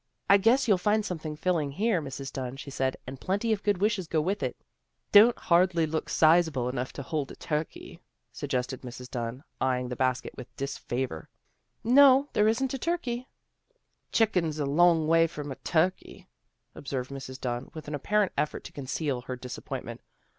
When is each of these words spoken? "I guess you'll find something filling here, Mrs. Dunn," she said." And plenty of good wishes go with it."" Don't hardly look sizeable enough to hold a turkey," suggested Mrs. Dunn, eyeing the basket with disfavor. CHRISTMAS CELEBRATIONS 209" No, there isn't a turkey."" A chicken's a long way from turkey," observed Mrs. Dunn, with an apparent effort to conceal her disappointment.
"I 0.31 0.37
guess 0.37 0.67
you'll 0.67 0.79
find 0.79 1.05
something 1.05 1.35
filling 1.35 1.73
here, 1.73 2.01
Mrs. 2.01 2.33
Dunn," 2.33 2.57
she 2.57 2.71
said." 2.71 2.97
And 3.05 3.21
plenty 3.21 3.53
of 3.53 3.61
good 3.61 3.77
wishes 3.77 4.07
go 4.07 4.19
with 4.19 4.41
it."" 4.41 4.57
Don't 5.11 5.37
hardly 5.37 5.85
look 5.85 6.09
sizeable 6.09 6.69
enough 6.69 6.91
to 6.93 7.03
hold 7.03 7.29
a 7.29 7.35
turkey," 7.35 7.99
suggested 8.31 8.81
Mrs. 8.81 9.11
Dunn, 9.11 9.43
eyeing 9.61 9.89
the 9.89 9.95
basket 9.95 10.33
with 10.35 10.47
disfavor. 10.57 11.29
CHRISTMAS 11.83 11.93
CELEBRATIONS 11.93 11.99
209" 12.01 12.21
No, 12.23 12.29
there 12.33 12.47
isn't 12.47 12.73
a 12.73 12.79
turkey."" 12.79 13.27
A 13.69 14.11
chicken's 14.11 14.57
a 14.57 14.65
long 14.65 15.07
way 15.07 15.27
from 15.27 15.53
turkey," 15.63 16.27
observed 16.73 17.11
Mrs. 17.11 17.39
Dunn, 17.39 17.69
with 17.75 17.87
an 17.87 17.93
apparent 17.93 18.31
effort 18.35 18.63
to 18.63 18.71
conceal 18.71 19.21
her 19.21 19.35
disappointment. 19.35 20.01